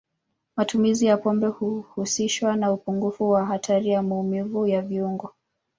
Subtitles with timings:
[0.55, 5.33] Matumizi ya pombe huhusishwa na upungufu wa hatari ya maumivu ya viungo.